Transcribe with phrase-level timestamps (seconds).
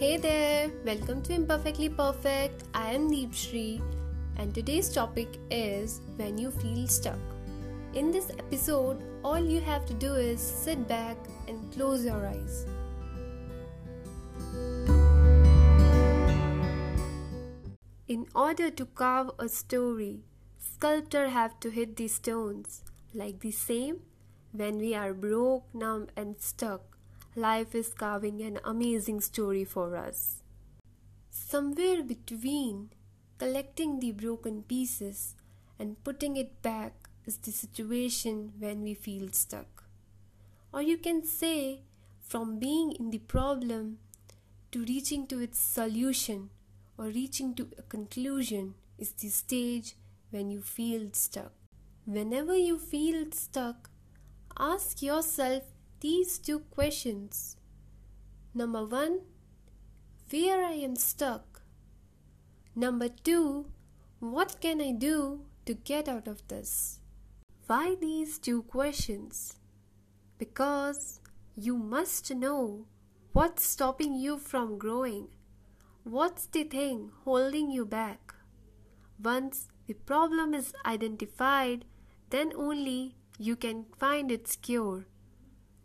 [0.00, 2.64] Hey there, welcome to Imperfectly Perfect.
[2.72, 3.82] I am Deep Shri,
[4.38, 7.18] and today's topic is when you feel stuck.
[7.92, 11.18] In this episode, all you have to do is sit back
[11.48, 12.64] and close your eyes.
[18.08, 20.20] In order to carve a story,
[20.56, 24.00] sculptor have to hit the stones like the same
[24.52, 26.96] when we are broke, numb and stuck
[27.36, 30.42] life is carving an amazing story for us.
[31.30, 32.90] Somewhere between
[33.38, 35.34] collecting the broken pieces
[35.78, 39.84] and putting it back is the situation when we feel stuck.
[40.72, 41.82] Or you can say,
[42.20, 43.98] from being in the problem
[44.72, 46.50] to reaching to its solution
[46.96, 49.94] or reaching to a conclusion is the stage
[50.30, 51.52] when you feel stuck.
[52.04, 53.90] Whenever you feel stuck,
[54.58, 55.62] ask yourself
[56.00, 57.56] these two questions.
[58.54, 59.20] Number one,
[60.30, 61.62] where I am stuck.
[62.74, 63.66] Number two,
[64.18, 67.00] what can I do to get out of this?
[67.66, 69.56] Why these two questions?
[70.38, 71.20] Because
[71.54, 72.86] you must know
[73.32, 75.28] what's stopping you from growing.
[76.04, 78.34] What's the thing holding you back?
[79.22, 81.84] Once the problem is identified,
[82.30, 85.06] then only you can find its cure.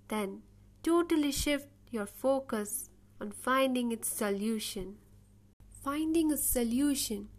[0.08, 0.42] Then
[0.84, 2.90] totally shift your focus
[3.20, 4.98] on finding its solution.
[5.84, 7.30] Finding a solution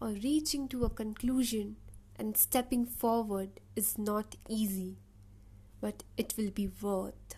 [0.00, 1.76] or reaching to a conclusion
[2.16, 4.98] and stepping forward is not easy,
[5.80, 7.36] but it will be worth.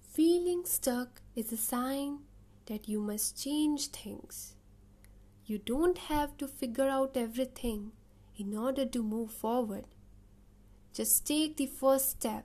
[0.00, 2.18] Feeling stuck is a sign
[2.66, 4.54] that you must change things.
[5.46, 7.92] You don't have to figure out everything
[8.36, 9.86] in order to move forward.
[10.92, 12.44] Just take the first step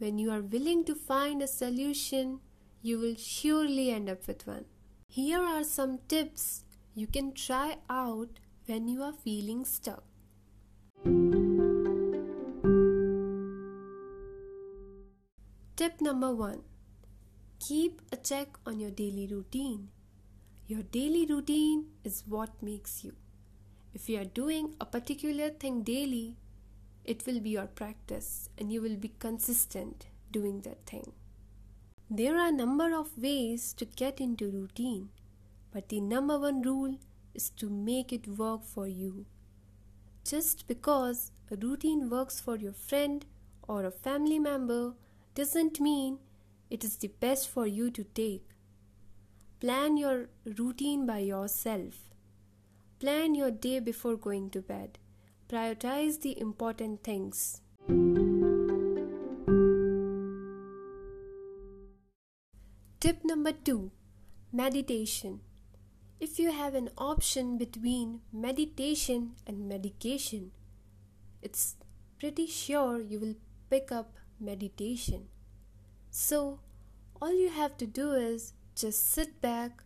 [0.00, 2.40] when you are willing to find a solution,
[2.80, 4.64] you will surely end up with one.
[5.08, 10.02] Here are some tips you can try out when you are feeling stuck.
[15.76, 16.62] Tip number one
[17.58, 19.88] Keep a check on your daily routine.
[20.66, 23.16] Your daily routine is what makes you.
[23.92, 26.38] If you are doing a particular thing daily,
[27.10, 31.12] it will be your practice and you will be consistent doing that thing.
[32.08, 35.08] There are a number of ways to get into routine,
[35.72, 36.98] but the number one rule
[37.34, 39.26] is to make it work for you.
[40.24, 43.26] Just because a routine works for your friend
[43.66, 44.94] or a family member
[45.34, 46.18] doesn't mean
[46.70, 48.46] it is the best for you to take.
[49.58, 52.10] Plan your routine by yourself.
[53.00, 54.98] Plan your day before going to bed.
[55.50, 57.60] Prioritize the important things.
[63.00, 63.90] Tip number two
[64.52, 65.40] meditation.
[66.20, 70.52] If you have an option between meditation and medication,
[71.42, 71.74] it's
[72.20, 73.34] pretty sure you will
[73.70, 75.26] pick up meditation.
[76.12, 76.60] So,
[77.20, 79.82] all you have to do is just sit back,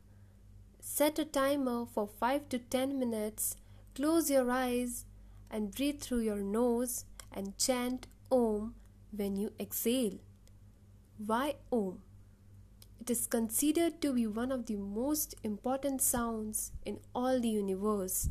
[0.78, 3.56] set a timer for 5 to 10 minutes,
[3.94, 5.06] close your eyes,
[5.54, 8.74] and breathe through your nose and chant Om
[9.12, 10.18] when you exhale.
[11.16, 12.00] Why Om?
[13.00, 18.30] It is considered to be one of the most important sounds in all the universe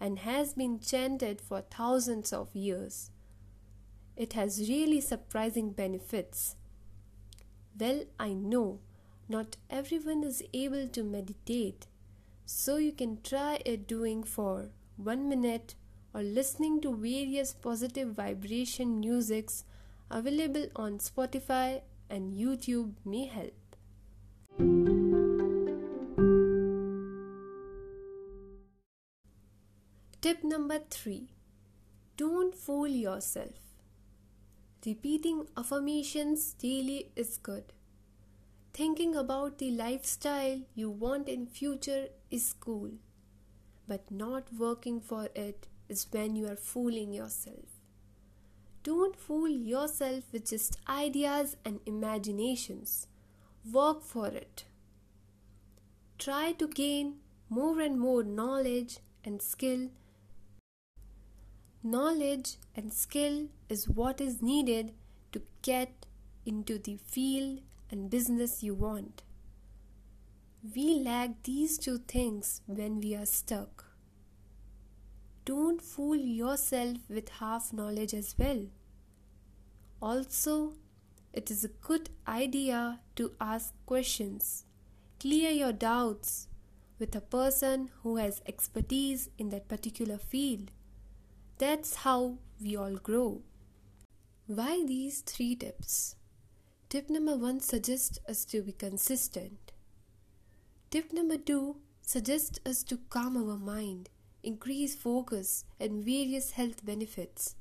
[0.00, 3.12] and has been chanted for thousands of years.
[4.16, 6.56] It has really surprising benefits.
[7.78, 8.80] Well, I know
[9.28, 11.86] not everyone is able to meditate,
[12.44, 15.76] so you can try it doing for one minute
[16.14, 19.64] or listening to various positive vibration musics
[20.10, 23.54] available on Spotify and YouTube may help.
[30.20, 31.28] Tip number three
[32.16, 33.58] Don't fool yourself.
[34.86, 37.72] Repeating affirmations daily is good.
[38.72, 42.90] Thinking about the lifestyle you want in future is cool,
[43.88, 47.80] but not working for it is when you are fooling yourself.
[48.82, 53.06] Don't fool yourself with just ideas and imaginations.
[53.72, 54.64] Work for it.
[56.18, 57.16] Try to gain
[57.48, 59.88] more and more knowledge and skill.
[61.82, 64.92] Knowledge and skill is what is needed
[65.32, 66.06] to get
[66.44, 67.60] into the field
[67.90, 69.22] and business you want.
[70.74, 73.93] We lack these two things when we are stuck.
[75.44, 78.66] Don't fool yourself with half knowledge as well.
[80.00, 80.74] Also,
[81.32, 84.64] it is a good idea to ask questions,
[85.20, 86.48] clear your doubts
[86.98, 90.70] with a person who has expertise in that particular field.
[91.58, 93.42] That's how we all grow.
[94.46, 96.16] Why these three tips?
[96.88, 99.72] Tip number one suggests us to be consistent.
[100.90, 104.10] Tip number two suggests us to calm our mind,
[104.44, 107.56] increase focus, and various health benefits.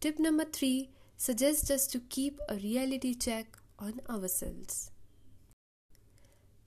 [0.00, 4.90] Tip number three suggests us to keep a reality check on ourselves.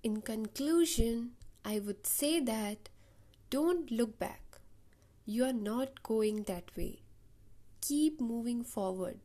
[0.03, 1.31] In conclusion,
[1.65, 2.89] I would say that
[3.49, 4.59] don't look back.
[5.25, 6.99] You are not going that way.
[7.81, 9.19] Keep moving forward.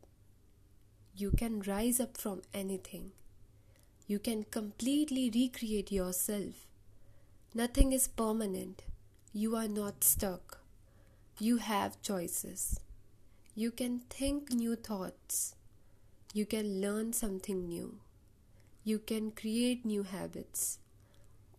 [1.15, 3.11] You can rise up from anything.
[4.07, 6.65] You can completely recreate yourself.
[7.53, 8.83] Nothing is permanent.
[9.33, 10.59] You are not stuck.
[11.39, 12.79] You have choices.
[13.55, 15.55] You can think new thoughts.
[16.33, 17.99] You can learn something new.
[18.83, 20.79] You can create new habits.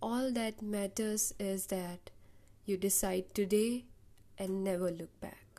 [0.02, 2.10] All that matters is that
[2.66, 3.84] you decide today
[4.38, 5.49] and never look back.